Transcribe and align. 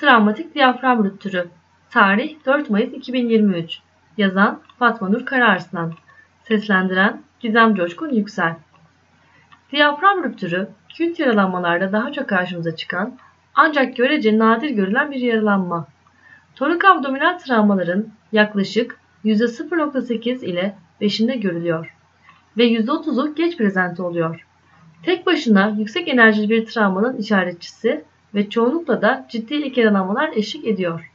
Travmatik 0.00 0.54
diyafram 0.54 1.04
rüptürü. 1.04 1.48
Tarih 1.90 2.36
4 2.46 2.70
Mayıs 2.70 2.92
2023. 2.92 3.80
Yazan 4.16 4.60
Fatma 4.78 5.08
Nur 5.08 5.26
Kararslan. 5.26 5.92
Seslendiren 6.42 7.22
Gizem 7.40 7.74
Coşkun 7.74 8.08
Yüksel. 8.08 8.54
Diyafram 9.72 10.24
rüptürü, 10.24 10.68
künt 10.96 11.18
yaralanmalarda 11.18 11.92
daha 11.92 12.12
çok 12.12 12.28
karşımıza 12.28 12.76
çıkan 12.76 13.18
ancak 13.54 13.96
görece 13.96 14.38
nadir 14.38 14.70
görülen 14.70 15.10
bir 15.10 15.20
yaralanma. 15.20 15.86
Torik 16.54 16.84
abdominal 16.84 17.38
travmaların 17.38 18.08
yaklaşık 18.32 19.00
%0.8 19.24 20.44
ile 20.44 20.74
5'inde 21.00 21.34
görülüyor 21.34 21.94
ve 22.56 22.64
%30'u 22.64 23.34
geç 23.34 23.56
prezente 23.56 24.02
oluyor. 24.02 24.46
Tek 25.02 25.26
başına 25.26 25.74
yüksek 25.78 26.08
enerjili 26.08 26.50
bir 26.50 26.66
travmanın 26.66 27.16
işaretçisi 27.16 28.04
ve 28.34 28.50
çoğunlukla 28.50 29.02
da 29.02 29.26
ciddi 29.28 29.54
ilk 29.54 29.78
yaralanmalar 29.78 30.30
eşlik 30.34 30.66
ediyor. 30.66 31.10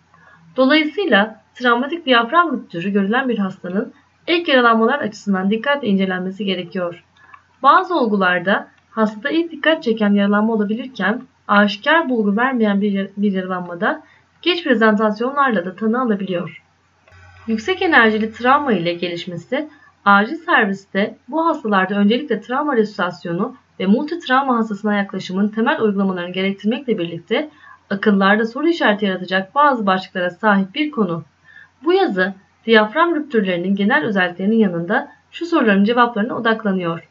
Dolayısıyla 0.58 1.42
travmatik 1.56 2.06
diyafram 2.06 2.54
rüptürü 2.54 2.90
görülen 2.90 3.30
bir 3.30 3.38
hastanın 3.38 3.94
ilk 4.28 4.48
yaralanmalar 4.48 5.00
açısından 5.00 5.50
dikkatle 5.50 5.88
incelenmesi 5.88 6.46
gerekiyor. 6.46 7.04
Bazı 7.64 7.96
olgularda 7.96 8.68
hastada 8.90 9.30
ilk 9.30 9.52
dikkat 9.52 9.84
çeken 9.84 10.14
yaralanma 10.14 10.54
olabilirken 10.54 11.22
aşikar 11.48 12.10
bulgu 12.10 12.38
vermeyen 12.38 12.82
bir, 12.82 13.10
bir 13.18 13.32
yaralanmada 13.32 14.04
geç 14.42 14.64
prezentasyonlarla 14.64 15.66
da 15.66 15.76
tanı 15.76 16.02
alabiliyor. 16.02 16.64
Yüksek 17.48 17.82
enerjili 17.82 18.34
travma 18.34 18.74
ile 18.74 18.94
gelişmesi 18.94 19.70
acil 20.06 20.36
serviste 20.36 21.18
bu 21.28 21.46
hastalarda 21.46 21.96
öncelikle 21.96 22.42
travma 22.42 22.76
resüsitasyonu 22.76 23.56
ve 23.80 23.86
multi 23.86 24.20
travma 24.20 24.58
hastasına 24.58 24.96
yaklaşımın 24.96 25.48
temel 25.48 25.82
uygulamalarını 25.82 26.32
gerektirmekle 26.32 26.98
birlikte 26.98 27.50
akıllarda 27.90 28.46
soru 28.46 28.68
işareti 28.68 29.06
yaratacak 29.06 29.56
bazı 29.56 29.86
başlıklara 29.86 30.30
sahip 30.30 30.76
bir 30.76 30.92
konu. 30.92 31.24
Bu 31.84 31.94
yazı 31.94 32.34
diyafram 32.66 33.16
rüptürlerinin 33.16 33.76
genel 33.76 34.04
özelliklerinin 34.04 34.58
yanında 34.58 35.12
şu 35.32 35.46
soruların 35.46 35.84
cevaplarına 35.84 36.36
odaklanıyor. 36.36 37.10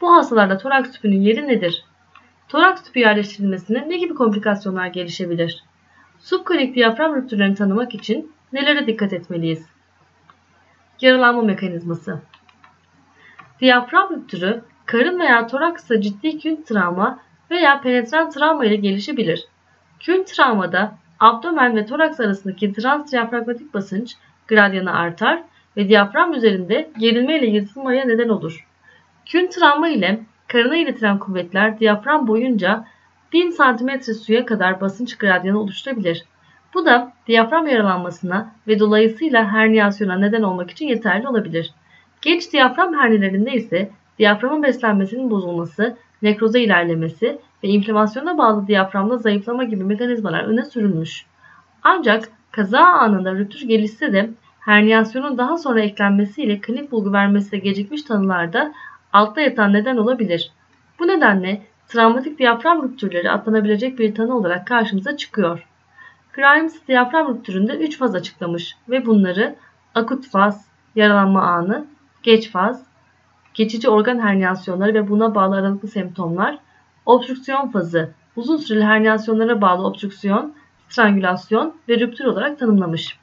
Bu 0.00 0.12
hastalarda 0.12 0.58
toraks 0.58 0.90
tüpünün 0.90 1.20
yeri 1.20 1.48
nedir? 1.48 1.84
Toraks 2.48 2.82
tüpü 2.82 3.00
yerleştirilmesine 3.00 3.88
ne 3.88 3.96
gibi 3.96 4.14
komplikasyonlar 4.14 4.86
gelişebilir? 4.86 5.64
Subklinik 6.18 6.74
diyafram 6.74 7.16
rüptürlerini 7.16 7.54
tanımak 7.54 7.94
için 7.94 8.32
nelere 8.52 8.86
dikkat 8.86 9.12
etmeliyiz? 9.12 9.66
Yaralanma 11.00 11.42
mekanizması 11.42 12.20
Diyafram 13.60 14.10
rüptürü 14.10 14.62
karın 14.86 15.20
veya 15.20 15.46
toraksta 15.46 16.00
ciddi 16.00 16.38
künt 16.38 16.66
travma 16.66 17.18
veya 17.50 17.80
penetrant 17.80 18.34
travma 18.34 18.64
ile 18.64 18.76
gelişebilir. 18.76 19.44
Künt 20.00 20.26
travmada 20.26 20.94
abdomen 21.20 21.76
ve 21.76 21.86
toraks 21.86 22.20
arasındaki 22.20 22.72
transdiyafragmatik 22.72 23.74
basınç 23.74 24.14
gradyanı 24.48 24.94
artar 24.94 25.42
ve 25.76 25.88
diyafram 25.88 26.32
üzerinde 26.32 26.90
gerilme 26.98 27.38
ile 27.38 27.46
yırtılmaya 27.46 28.04
neden 28.04 28.28
olur. 28.28 28.66
Künt 29.26 29.52
travma 29.52 29.88
ile 29.88 30.20
karına 30.48 30.76
iletilen 30.76 31.18
kuvvetler 31.18 31.78
diyafram 31.78 32.28
boyunca 32.28 32.84
1000 33.32 33.50
cm 33.50 34.12
suya 34.12 34.46
kadar 34.46 34.80
basınç 34.80 35.18
gradyanı 35.18 35.60
oluşturabilir. 35.60 36.24
Bu 36.74 36.86
da 36.86 37.12
diyafram 37.26 37.66
yaralanmasına 37.66 38.52
ve 38.68 38.78
dolayısıyla 38.78 39.52
herniyasyona 39.52 40.18
neden 40.18 40.42
olmak 40.42 40.70
için 40.70 40.86
yeterli 40.86 41.28
olabilir. 41.28 41.74
Genç 42.22 42.52
diyafram 42.52 42.94
hernilerinde 42.94 43.52
ise 43.52 43.90
diyaframın 44.22 44.62
beslenmesinin 44.62 45.30
bozulması, 45.30 45.96
nekroza 46.22 46.58
ilerlemesi 46.58 47.38
ve 47.64 47.68
inflamasyona 47.68 48.38
bağlı 48.38 48.66
diyaframda 48.66 49.16
zayıflama 49.16 49.64
gibi 49.64 49.84
mekanizmalar 49.84 50.44
öne 50.44 50.64
sürülmüş. 50.64 51.26
Ancak 51.82 52.28
kaza 52.52 52.80
anında 52.80 53.34
rüptür 53.34 53.68
gelişse 53.68 54.12
de 54.12 54.30
herniyasyonun 54.60 55.38
daha 55.38 55.58
sonra 55.58 55.80
eklenmesiyle 55.80 56.60
klinik 56.60 56.92
bulgu 56.92 57.12
vermesi 57.12 57.52
de 57.52 57.58
gecikmiş 57.58 58.02
tanılarda 58.02 58.72
altta 59.12 59.40
yatan 59.40 59.72
neden 59.72 59.96
olabilir. 59.96 60.52
Bu 60.98 61.08
nedenle 61.08 61.62
travmatik 61.88 62.38
diyafram 62.38 62.82
rüptürleri 62.82 63.30
atlanabilecek 63.30 63.98
bir 63.98 64.14
tanı 64.14 64.36
olarak 64.36 64.66
karşımıza 64.66 65.16
çıkıyor. 65.16 65.66
Grimes 66.32 66.88
diyafram 66.88 67.34
rüptüründe 67.34 67.76
3 67.76 67.98
faz 67.98 68.14
açıklamış 68.14 68.76
ve 68.88 69.06
bunları 69.06 69.56
akut 69.94 70.28
faz, 70.28 70.66
yaralanma 70.96 71.42
anı, 71.42 71.84
geç 72.22 72.50
faz, 72.50 72.91
geçici 73.54 73.88
organ 73.88 74.18
herniyasyonları 74.18 74.94
ve 74.94 75.08
buna 75.08 75.34
bağlı 75.34 75.56
aralıklı 75.56 75.88
semptomlar, 75.88 76.58
obstrüksiyon 77.06 77.70
fazı, 77.70 78.10
uzun 78.36 78.56
süreli 78.56 78.84
herniyasyonlara 78.84 79.60
bağlı 79.60 79.86
obstrüksiyon, 79.86 80.54
strangülasyon 80.88 81.74
ve 81.88 82.00
rüptür 82.00 82.24
olarak 82.24 82.58
tanımlamış. 82.58 83.18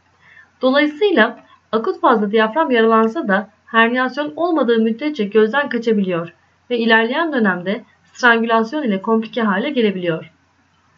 Dolayısıyla 0.62 1.40
akut 1.72 2.02
fazla 2.02 2.32
diyafram 2.32 2.72
yaralansa 2.72 3.28
da 3.28 3.50
herniyasyon 3.66 4.34
olmadığı 4.36 4.80
müddetçe 4.80 5.24
gözden 5.24 5.70
kaçabiliyor 5.70 6.34
ve 6.70 6.78
ilerleyen 6.78 7.34
dönemde 7.34 7.84
strangülasyon 8.04 8.84
ile 8.84 9.02
komplike 9.02 9.42
hale 9.42 9.70
gelebiliyor. 9.70 10.32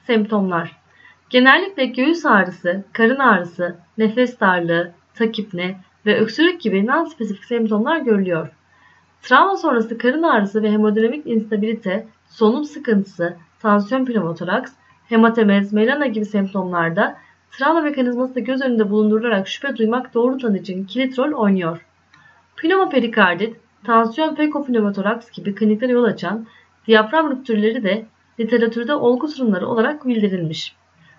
Semptomlar 0.07 0.81
Genellikle 1.31 1.85
göğüs 1.85 2.25
ağrısı, 2.25 2.83
karın 2.93 3.19
ağrısı, 3.19 3.75
nefes 3.97 4.39
darlığı, 4.39 4.91
takipne 5.13 5.75
ve 6.05 6.19
öksürük 6.19 6.61
gibi 6.61 6.85
non-spesifik 6.85 7.45
semptomlar 7.45 7.97
görülüyor. 7.97 8.49
Travma 9.21 9.57
sonrası 9.57 9.97
karın 9.97 10.23
ağrısı 10.23 10.63
ve 10.63 10.71
hemodinamik 10.71 11.27
instabilite, 11.27 12.07
solunum 12.29 12.63
sıkıntısı, 12.63 13.37
tansiyon 13.59 14.05
pneumotoraks, 14.05 14.71
hematemez, 15.09 15.73
melana 15.73 16.05
gibi 16.05 16.25
semptomlarda 16.25 17.17
travma 17.51 17.81
mekanizması 17.81 18.35
da 18.35 18.39
göz 18.39 18.61
önünde 18.61 18.89
bulundurularak 18.89 19.47
şüphe 19.47 19.77
duymak 19.77 20.13
doğru 20.13 20.37
tanı 20.37 20.57
için 20.57 20.85
kilit 20.85 21.19
rol 21.19 21.31
oynuyor. 21.31 21.85
Pneumoperikardit, 22.57 23.55
tansiyon 23.83 24.35
fekopneumotoraks 24.35 25.31
gibi 25.31 25.55
kliniklere 25.55 25.91
yol 25.91 26.03
açan 26.03 26.45
diyafram 26.87 27.31
rüptürleri 27.31 27.83
de 27.83 28.05
literatürde 28.39 28.95
olgu 28.95 29.27
sorunları 29.27 29.67
olarak 29.67 30.05
bildirilmiş. 30.05 30.75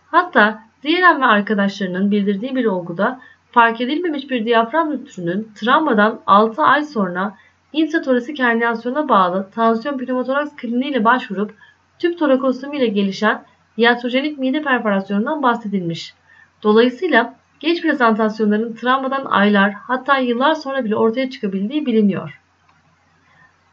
Hatta 0.07 0.63
Diyenem 0.83 1.21
ve 1.21 1.27
arkadaşlarının 1.27 2.11
bildirdiği 2.11 2.57
bir 2.57 2.65
olguda 2.65 3.21
fark 3.51 3.81
edilmemiş 3.81 4.31
bir 4.31 4.45
diyafram 4.45 4.93
rüptürünün 4.93 5.53
travmadan 5.55 6.21
6 6.27 6.63
ay 6.63 6.85
sonra 6.85 7.37
intratorasik 7.73 8.39
herniyasyona 8.39 9.09
bağlı 9.09 9.51
tansiyon 9.55 9.99
pneumotoraks 9.99 10.57
kliniğiyle 10.57 11.05
başvurup 11.05 11.55
tüp 11.99 12.19
torakostomi 12.19 12.77
ile 12.77 12.87
gelişen 12.87 13.45
iatrojenik 13.77 14.39
mide 14.39 14.63
perforasyonundan 14.63 15.43
bahsedilmiş. 15.43 16.15
Dolayısıyla 16.63 17.35
geç 17.61 17.83
prezentasyonların 17.83 18.75
travmadan 18.75 19.25
aylar 19.25 19.73
hatta 19.73 20.19
yıllar 20.19 20.55
sonra 20.55 20.85
bile 20.85 20.97
ortaya 20.97 21.31
çıkabildiği 21.31 21.87
biliniyor. 21.87 22.41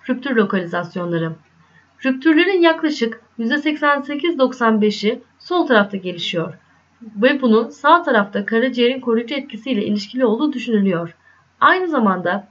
Rüptür 0.09 0.35
lokalizasyonları 0.35 1.31
Rüptürlerin 2.05 2.61
yaklaşık 2.61 3.21
%88-95'i 3.39 5.21
sol 5.39 5.67
tarafta 5.67 5.97
gelişiyor 5.97 6.53
ve 7.01 7.41
bunun 7.41 7.69
sağ 7.69 8.03
tarafta 8.03 8.45
karaciğerin 8.45 9.01
koruyucu 9.01 9.35
etkisiyle 9.35 9.85
ilişkili 9.85 10.25
olduğu 10.25 10.53
düşünülüyor. 10.53 11.15
Aynı 11.61 11.87
zamanda 11.87 12.47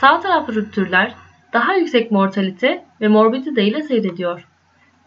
sağ 0.00 0.20
taraflı 0.20 0.54
rüptürler 0.54 1.14
daha 1.52 1.74
yüksek 1.74 2.10
mortalite 2.10 2.84
ve 3.00 3.08
morbidite 3.08 3.64
ile 3.64 3.82
seyrediyor. 3.82 4.48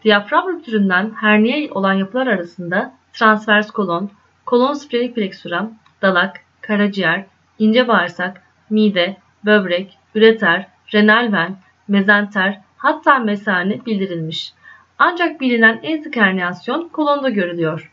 Diyafram 0.04 0.48
rüptüründen 0.48 1.12
herniye 1.20 1.70
olan 1.70 1.92
yapılar 1.92 2.26
arasında 2.26 2.94
transvers 3.12 3.70
kolon, 3.70 4.10
kolon 4.46 4.72
sprenik 4.72 5.14
plexura, 5.14 5.70
dalak, 6.02 6.40
karaciğer, 6.60 7.24
ince 7.58 7.88
bağırsak, 7.88 8.42
mide, 8.70 9.16
böbrek, 9.44 9.98
üreter, 10.14 10.66
renal 10.94 11.32
ven, 11.32 11.56
mezenter, 11.88 12.60
hatta 12.76 13.18
mesane 13.18 13.86
bildirilmiş. 13.86 14.52
Ancak 14.98 15.40
bilinen 15.40 15.80
en 15.82 16.02
sık 16.02 16.16
herniyasyon 16.16 16.88
kolonda 16.88 17.28
görülüyor. 17.28 17.90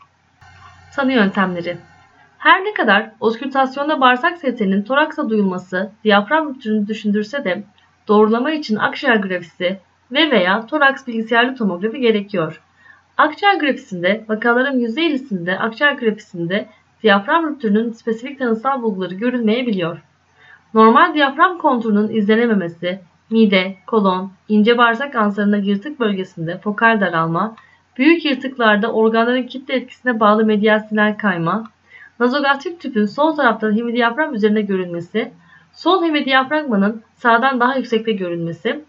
Tanı 0.94 1.12
yöntemleri 1.12 1.76
Her 2.42 2.64
ne 2.64 2.74
kadar 2.74 3.10
oskültasyonda 3.20 4.00
bağırsak 4.00 4.38
sesinin 4.38 4.82
toraksa 4.82 5.28
duyulması 5.28 5.90
diyafram 6.04 6.48
rüptürünü 6.48 6.86
düşündürse 6.86 7.44
de 7.44 7.62
doğrulama 8.08 8.50
için 8.50 8.76
akciğer 8.76 9.16
grafisi 9.16 9.78
ve 10.12 10.30
veya 10.30 10.66
toraks 10.66 11.06
bilgisayarlı 11.06 11.56
tomografi 11.56 12.00
gerekiyor. 12.00 12.60
Akciğer 13.16 13.54
grafisinde 13.54 14.24
vakaların 14.28 14.80
%50'sinde 14.80 15.58
akciğer 15.58 15.92
grafisinde 15.92 16.66
diyafram 17.02 17.46
rüptürünün 17.46 17.92
spesifik 17.92 18.38
tanısal 18.38 18.82
bulguları 18.82 19.14
görülmeyebiliyor. 19.14 20.02
Normal 20.74 21.14
diyafram 21.14 21.58
konturunun 21.58 22.08
izlenememesi, 22.08 23.00
mide, 23.30 23.76
kolon, 23.86 24.32
ince 24.48 24.78
bağırsak 24.78 25.14
ansarında 25.14 25.56
yırtık 25.56 26.00
bölgesinde 26.00 26.58
fokal 26.58 27.00
daralma, 27.00 27.56
büyük 27.98 28.24
yırtıklarda 28.24 28.92
organların 28.92 29.42
kitle 29.42 29.74
etkisine 29.74 30.20
bağlı 30.20 30.44
medial 30.44 30.78
sinir 30.78 31.18
kayma, 31.18 31.64
nazogastrik 32.20 32.80
tüpün 32.80 33.06
sol 33.06 33.36
tarafta 33.36 33.70
hemidiyafram 33.70 34.34
üzerinde 34.34 34.62
görülmesi, 34.62 35.32
sol 35.72 36.04
hemidiyafragmanın 36.04 37.02
sağdan 37.16 37.60
daha 37.60 37.76
yüksekte 37.76 38.12
görülmesi, 38.12 38.84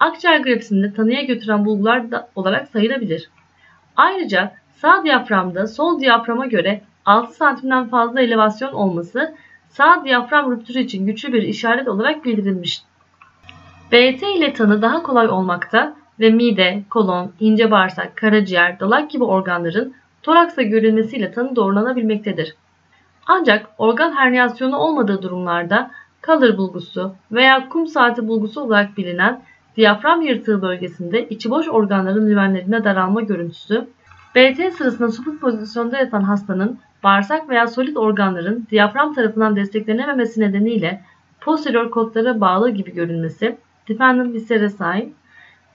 akciğer 0.00 0.40
grafisinde 0.40 0.94
tanıya 0.94 1.22
götüren 1.22 1.64
bulgular 1.64 2.10
da 2.10 2.28
olarak 2.36 2.68
sayılabilir. 2.68 3.30
Ayrıca 3.96 4.52
Sağ 4.80 5.04
diyaframda 5.04 5.66
sol 5.66 6.00
diyaframa 6.00 6.46
göre 6.46 6.80
6 7.06 7.34
santimden 7.34 7.88
fazla 7.88 8.20
elevasyon 8.20 8.72
olması 8.72 9.34
sağ 9.68 10.04
diyafram 10.04 10.52
rüptürü 10.52 10.78
için 10.78 11.06
güçlü 11.06 11.32
bir 11.32 11.42
işaret 11.42 11.88
olarak 11.88 12.24
bildirilmiş. 12.24 12.82
BT 13.92 14.22
ile 14.22 14.52
tanı 14.52 14.82
daha 14.82 15.02
kolay 15.02 15.28
olmakta 15.28 15.96
ve 16.20 16.30
mide, 16.30 16.82
kolon, 16.90 17.32
ince 17.40 17.70
bağırsak, 17.70 18.16
karaciğer, 18.16 18.80
dalak 18.80 19.10
gibi 19.10 19.24
organların 19.24 19.94
toraksa 20.22 20.62
görülmesiyle 20.62 21.32
tanı 21.32 21.56
doğrulanabilmektedir. 21.56 22.54
Ancak 23.28 23.66
organ 23.78 24.12
herniyasyonu 24.12 24.76
olmadığı 24.76 25.22
durumlarda 25.22 25.90
kalır 26.20 26.56
bulgusu 26.56 27.14
veya 27.32 27.68
kum 27.68 27.86
saati 27.86 28.28
bulgusu 28.28 28.60
olarak 28.60 28.96
bilinen 28.96 29.42
diyafram 29.76 30.22
yırtığı 30.22 30.62
bölgesinde 30.62 31.28
içi 31.28 31.50
boş 31.50 31.68
organların 31.68 32.30
lümenlerinde 32.30 32.84
daralma 32.84 33.20
görüntüsü, 33.20 33.86
BT 34.34 34.74
sırasında 34.74 35.12
supuk 35.12 35.40
pozisyonda 35.40 35.98
yatan 35.98 36.22
hastanın 36.22 36.78
bağırsak 37.02 37.48
veya 37.48 37.66
solit 37.66 37.96
organların 37.96 38.66
diyafram 38.70 39.14
tarafından 39.14 39.56
desteklenememesi 39.56 40.40
nedeniyle 40.40 41.02
posterior 41.40 41.90
kotlara 41.90 42.40
bağlı 42.40 42.70
gibi 42.70 42.94
görünmesi, 42.94 43.58
dependent 43.88 44.34
viscera 44.34 44.68
sign, 44.68 45.12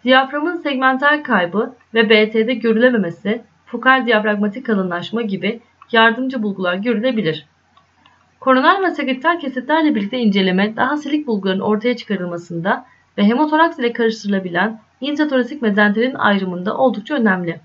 diyaframın 0.03 0.57
segmental 0.57 1.23
kaybı 1.23 1.73
ve 1.93 2.09
BT'de 2.09 2.53
görülememesi, 2.53 3.41
fokal 3.65 4.05
diyafragmatik 4.05 4.65
kalınlaşma 4.65 5.21
gibi 5.21 5.61
yardımcı 5.93 6.43
bulgular 6.43 6.75
görülebilir. 6.75 7.45
Koroner 8.39 8.81
ve 8.81 8.91
sagittal 8.91 9.39
kesitlerle 9.39 9.95
birlikte 9.95 10.19
inceleme 10.19 10.75
daha 10.75 10.97
silik 10.97 11.27
bulguların 11.27 11.59
ortaya 11.59 11.97
çıkarılmasında 11.97 12.85
ve 13.17 13.23
hemotoraks 13.23 13.79
ile 13.79 13.93
karıştırılabilen 13.93 14.79
intratorasik 15.01 15.61
mezenterin 15.61 16.15
ayrımında 16.15 16.77
oldukça 16.77 17.15
önemli. 17.15 17.59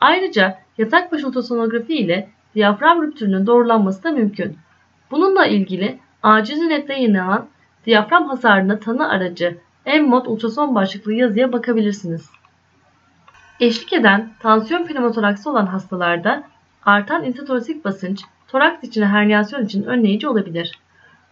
Ayrıca 0.00 0.58
yatak 0.78 1.12
başı 1.12 1.28
ultrasonografi 1.28 1.94
ile 1.94 2.28
diyafram 2.54 3.02
rüptürünün 3.02 3.46
doğrulanması 3.46 4.04
da 4.04 4.10
mümkün. 4.10 4.56
Bununla 5.10 5.46
ilgili 5.46 5.98
aciz 6.22 6.62
nette 6.62 6.92
yayınlanan 6.92 7.46
diyafram 7.86 8.28
hasarına 8.28 8.78
tanı 8.78 9.08
aracı 9.08 9.58
M-MOD 9.86 10.26
ultrason 10.26 10.74
başlıklı 10.74 11.12
yazıya 11.12 11.52
bakabilirsiniz. 11.52 12.30
Eşlik 13.60 13.92
eden 13.92 14.30
tansiyon 14.40 14.86
pneumotoraksı 14.86 15.50
olan 15.50 15.66
hastalarda 15.66 16.42
artan 16.84 17.24
intratorasik 17.24 17.84
basınç 17.84 18.22
toraks 18.48 18.84
içine 18.84 19.06
herniyasyon 19.06 19.64
için 19.64 19.82
önleyici 19.82 20.28
olabilir. 20.28 20.78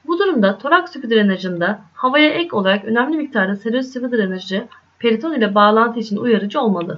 Bu 0.07 0.19
durumda 0.19 0.59
toraks 0.59 0.93
tüpü 0.93 1.11
drenajında 1.11 1.81
havaya 1.95 2.31
ek 2.31 2.57
olarak 2.57 2.85
önemli 2.85 3.17
miktarda 3.17 3.57
seröz 3.57 3.93
sıvı 3.93 4.13
drenajı 4.13 4.67
periton 4.99 5.35
ile 5.35 5.55
bağlantı 5.55 6.01
için 6.01 6.17
uyarıcı 6.17 6.61
olmalı. 6.61 6.97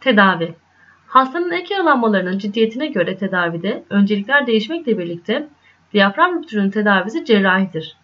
Tedavi 0.00 0.54
Hastanın 1.06 1.50
ek 1.50 1.74
yaralanmalarının 1.74 2.38
ciddiyetine 2.38 2.86
göre 2.86 3.16
tedavide 3.16 3.84
öncelikler 3.90 4.46
değişmekle 4.46 4.98
birlikte 4.98 5.48
diyafram 5.92 6.38
rüptürünün 6.38 6.70
tedavisi 6.70 7.24
cerrahidir. 7.24 7.96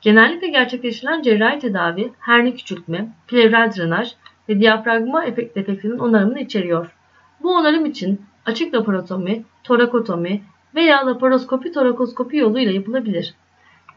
Genellikle 0.00 0.48
gerçekleştirilen 0.48 1.22
cerrahi 1.22 1.58
tedavi 1.58 2.12
herni 2.18 2.56
küçültme, 2.56 3.08
plevral 3.28 3.72
drenaj 3.72 4.12
ve 4.48 4.60
diyafragma 4.60 5.24
efekt 5.24 5.56
defektinin 5.56 5.98
onarımını 5.98 6.40
içeriyor. 6.40 6.96
Bu 7.42 7.54
onarım 7.54 7.86
için 7.86 8.20
açık 8.48 8.74
laparotomi, 8.74 9.44
torakotomi 9.64 10.42
veya 10.74 11.06
laparoskopi 11.06 11.72
torakoskopi 11.72 12.36
yoluyla 12.36 12.72
yapılabilir. 12.72 13.34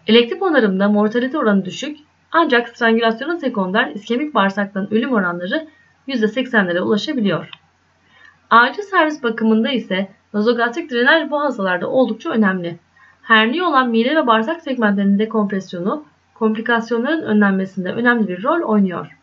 Elektif 0.08 0.42
onarımda 0.42 0.90
mortalite 0.90 1.38
oranı 1.38 1.66
düşük 1.66 1.98
ancak 2.32 2.70
strangülasyonun 2.70 3.38
sekonder 3.38 3.88
iskemik 3.88 4.34
bağırsaktan 4.34 4.94
ölüm 4.94 5.14
oranları 5.14 5.68
%80'lere 6.08 6.80
ulaşabiliyor. 6.80 7.50
Acil 8.50 8.82
servis 8.82 9.24
bakımında 9.24 9.70
ise 9.70 10.10
nazogastrik 10.34 10.92
drenaj 10.92 11.32
bu 11.32 11.42
hastalarda 11.42 11.88
oldukça 11.88 12.30
önemli. 12.30 12.80
Herniye 13.22 13.64
olan 13.64 13.90
mide 13.90 14.16
ve 14.16 14.28
bağırsak 14.28 14.62
segmentlerinin 14.62 15.20
dekompresyonu 15.20 16.04
komplikasyonların 16.34 17.24
önlenmesinde 17.24 17.92
önemli 17.92 18.28
bir 18.28 18.44
rol 18.44 18.62
oynuyor. 18.62 19.18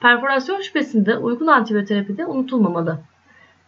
Perforasyon 0.00 0.60
şüphesinde 0.60 1.16
uygun 1.16 1.46
antibiyoterapide 1.46 2.26
unutulmamalı. 2.26 2.98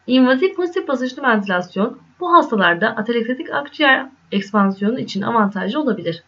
İnvaziv 0.06 0.55
pozitif 0.55 0.88
basınçlı 0.88 1.23
ventilasyon 1.23 1.99
bu 2.20 2.32
hastalarda 2.32 2.88
atelektatik 2.88 3.52
akciğer 3.52 4.06
ekspansiyonu 4.32 5.00
için 5.00 5.23
avantajlı 5.23 5.81
olabilir. 5.81 6.23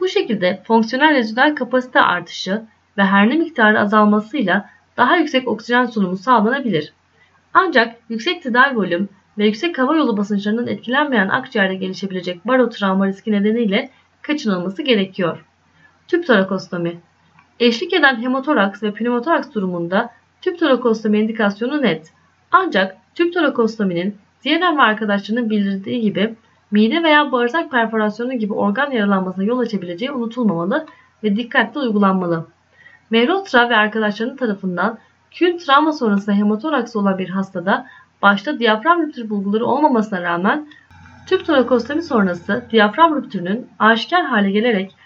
Bu 0.00 0.08
şekilde 0.08 0.62
fonksiyonel 0.66 1.14
rezidüel 1.14 1.54
kapasite 1.54 2.00
artışı 2.00 2.62
ve 2.98 3.02
herni 3.04 3.34
miktarı 3.34 3.80
azalmasıyla 3.80 4.70
daha 4.96 5.16
yüksek 5.16 5.48
oksijen 5.48 5.86
sunumu 5.86 6.16
sağlanabilir. 6.16 6.92
Ancak 7.54 7.96
yüksek 8.08 8.42
tidal 8.42 8.76
volüm 8.76 9.08
ve 9.38 9.46
yüksek 9.46 9.78
hava 9.78 9.96
yolu 9.96 10.16
basınçlarının 10.16 10.66
etkilenmeyen 10.66 11.28
akciğerde 11.28 11.74
gelişebilecek 11.74 12.46
barotravma 12.46 13.06
riski 13.06 13.32
nedeniyle 13.32 13.90
kaçınılması 14.22 14.82
gerekiyor. 14.82 15.44
Tüp 16.08 16.26
torakostomi 16.26 17.00
Eşlik 17.60 17.92
eden 17.92 18.22
hemotoraks 18.22 18.82
ve 18.82 18.94
pneumotoraks 18.94 19.52
durumunda 19.52 20.10
tüp 20.40 20.58
torakostomi 20.58 21.18
indikasyonu 21.18 21.82
net. 21.82 22.12
Ancak 22.52 22.96
tüp 23.14 23.34
torakostominin 23.34 24.16
diğer 24.44 24.76
ve 24.76 24.82
arkadaşlarının 24.82 25.50
bildirdiği 25.50 26.00
gibi 26.00 26.34
mide 26.70 27.02
veya 27.02 27.32
bağırsak 27.32 27.70
perforasyonu 27.70 28.32
gibi 28.32 28.52
organ 28.52 28.90
yaralanmasına 28.90 29.44
yol 29.44 29.58
açabileceği 29.58 30.12
unutulmamalı 30.12 30.86
ve 31.22 31.36
dikkatli 31.36 31.80
uygulanmalı. 31.80 32.46
Mehrotra 33.10 33.70
ve 33.70 33.76
arkadaşlarının 33.76 34.36
tarafından 34.36 34.98
kün 35.30 35.58
travma 35.58 35.92
sonrası 35.92 36.32
hemotoraks 36.32 36.96
olan 36.96 37.18
bir 37.18 37.28
hastada 37.28 37.86
başta 38.22 38.58
diyafram 38.58 39.02
rüptür 39.02 39.30
bulguları 39.30 39.66
olmamasına 39.66 40.22
rağmen 40.22 40.66
tüp 41.26 41.46
torakostomi 41.46 42.02
sonrası 42.02 42.66
diyafram 42.70 43.16
rüptürünün 43.16 43.66
aşikar 43.78 44.24
hale 44.24 44.50
gelerek 44.50 44.96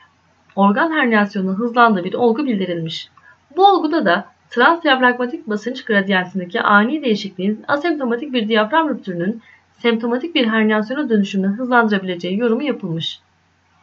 organ 0.56 0.92
herniyasyonu 0.92 1.52
hızlandığı 1.52 2.04
bir 2.04 2.14
olgu 2.14 2.46
bildirilmiş. 2.46 3.08
Bu 3.56 3.66
olguda 3.66 4.04
da 4.04 4.35
transdiyafragmatik 4.50 5.46
basınç 5.46 5.84
gradiyentindeki 5.84 6.60
ani 6.60 7.02
değişikliğin 7.02 7.64
asemptomatik 7.68 8.32
bir 8.32 8.48
diyafram 8.48 8.88
rüptürünün 8.88 9.42
semptomatik 9.78 10.34
bir 10.34 10.46
herniyasyona 10.46 11.08
dönüşümünü 11.08 11.56
hızlandırabileceği 11.56 12.38
yorumu 12.38 12.62
yapılmış. 12.62 13.20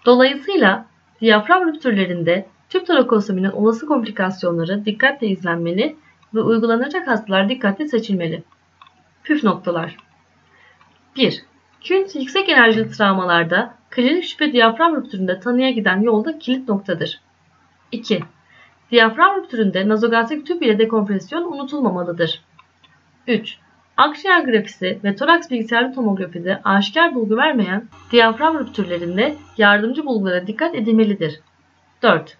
Dolayısıyla 0.06 0.86
diyafram 1.21 1.68
rüptürlerinde 1.68 2.45
tüp 2.69 2.88
torakostominin 2.88 3.51
olası 3.51 3.86
komplikasyonları 3.86 4.86
dikkatle 4.86 5.27
izlenmeli 5.27 5.95
ve 6.33 6.42
uygulanacak 6.42 7.07
hastalar 7.07 7.50
dikkatli 7.50 7.89
seçilmeli. 7.89 8.44
Püf 9.24 9.44
noktalar 9.44 9.98
1. 11.15 11.44
Künt 11.83 12.15
yüksek 12.15 12.50
enerjili 12.50 12.91
travmalarda 12.91 13.74
klinik 13.89 14.24
şüphe 14.24 14.53
diyafram 14.53 14.96
rüptüründe 14.96 15.39
tanıya 15.39 15.72
giden 15.72 16.01
yolda 16.01 16.39
kilit 16.39 16.70
noktadır. 16.70 17.22
2. 17.91 18.24
Diyafram 18.93 19.38
rüptüründe 19.38 19.88
nazogastrik 19.88 20.47
tüp 20.47 20.63
ile 20.63 20.79
dekompresyon 20.79 21.51
unutulmamalıdır. 21.53 22.41
3. 23.27 23.57
Akciğer 23.97 24.41
grafisi 24.41 25.00
ve 25.03 25.15
toraks 25.15 25.51
bilgisayarlı 25.51 25.93
tomografide 25.93 26.62
aşikar 26.63 27.15
bulgu 27.15 27.38
vermeyen 27.38 27.85
diyafram 28.12 28.59
rüptürlerinde 28.59 29.35
yardımcı 29.57 30.05
bulgulara 30.05 30.47
dikkat 30.47 30.75
edilmelidir. 30.75 31.39
4. 32.01 32.38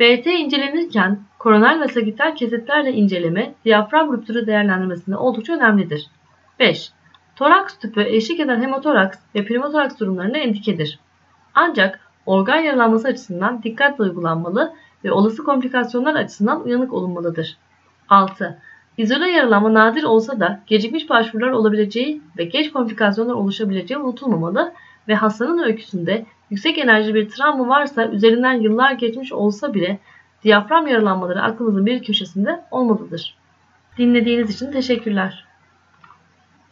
BT 0.00 0.26
incelenirken 0.26 1.18
koronal 1.38 1.80
ve 1.80 1.88
sagittal 1.88 2.34
kesitlerle 2.36 2.92
inceleme 2.92 3.54
diyafram 3.64 4.12
rüptürü 4.12 4.46
değerlendirmesinde 4.46 5.16
oldukça 5.16 5.52
önemlidir. 5.52 6.06
5. 6.60 6.90
Toraks 7.36 7.78
tüpü 7.78 8.02
eşlik 8.02 8.40
eden 8.40 8.62
hemotoraks 8.62 9.18
ve 9.34 9.44
pneumotoraks 9.44 9.98
durumlarına 10.00 10.38
endikedir. 10.38 10.98
Ancak 11.54 12.00
organ 12.26 12.58
yaralanması 12.58 13.08
açısından 13.08 13.62
dikkatle 13.62 14.04
uygulanmalı 14.04 14.72
ve 15.06 15.12
olası 15.12 15.44
komplikasyonlar 15.44 16.14
açısından 16.14 16.64
uyanık 16.64 16.92
olunmalıdır. 16.92 17.56
6. 18.08 18.58
İzole 18.98 19.30
yaralanma 19.30 19.74
nadir 19.74 20.02
olsa 20.02 20.40
da 20.40 20.60
gecikmiş 20.66 21.10
başvurular 21.10 21.50
olabileceği 21.50 22.22
ve 22.38 22.44
geç 22.44 22.72
komplikasyonlar 22.72 23.34
oluşabileceği 23.34 23.98
unutulmamalı 23.98 24.72
ve 25.08 25.14
hastanın 25.14 25.62
öyküsünde 25.62 26.26
yüksek 26.50 26.78
enerjili 26.78 27.14
bir 27.14 27.28
travma 27.28 27.68
varsa 27.68 28.06
üzerinden 28.06 28.52
yıllar 28.52 28.92
geçmiş 28.92 29.32
olsa 29.32 29.74
bile 29.74 29.98
diyafram 30.44 30.86
yaralanmaları 30.86 31.42
aklımızın 31.42 31.86
bir 31.86 32.02
köşesinde 32.02 32.60
olmalıdır. 32.70 33.36
Dinlediğiniz 33.98 34.50
için 34.54 34.72
teşekkürler. 34.72 35.45